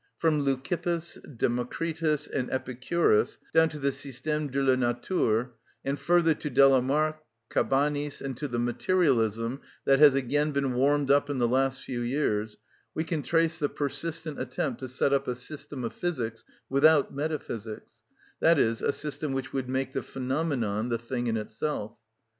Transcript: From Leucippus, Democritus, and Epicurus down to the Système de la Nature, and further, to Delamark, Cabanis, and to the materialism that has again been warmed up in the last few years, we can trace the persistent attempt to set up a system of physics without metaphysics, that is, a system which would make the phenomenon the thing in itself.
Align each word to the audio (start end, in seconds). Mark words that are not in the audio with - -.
From 0.17 0.43
Leucippus, 0.43 1.19
Democritus, 1.37 2.25
and 2.25 2.49
Epicurus 2.51 3.37
down 3.53 3.69
to 3.69 3.77
the 3.77 3.89
Système 3.91 4.49
de 4.49 4.59
la 4.59 4.73
Nature, 4.73 5.51
and 5.85 5.99
further, 5.99 6.33
to 6.33 6.49
Delamark, 6.49 7.19
Cabanis, 7.51 8.19
and 8.19 8.35
to 8.37 8.47
the 8.47 8.57
materialism 8.57 9.61
that 9.85 9.99
has 9.99 10.15
again 10.15 10.53
been 10.53 10.73
warmed 10.73 11.11
up 11.11 11.29
in 11.29 11.37
the 11.37 11.47
last 11.47 11.83
few 11.83 12.01
years, 12.01 12.57
we 12.95 13.03
can 13.03 13.21
trace 13.21 13.59
the 13.59 13.69
persistent 13.69 14.39
attempt 14.41 14.79
to 14.79 14.87
set 14.87 15.13
up 15.13 15.27
a 15.27 15.35
system 15.35 15.83
of 15.83 15.93
physics 15.93 16.43
without 16.67 17.13
metaphysics, 17.13 18.03
that 18.39 18.57
is, 18.57 18.81
a 18.81 18.91
system 18.91 19.33
which 19.33 19.53
would 19.53 19.69
make 19.69 19.93
the 19.93 20.01
phenomenon 20.01 20.89
the 20.89 20.97
thing 20.97 21.27
in 21.27 21.37
itself. 21.37 21.93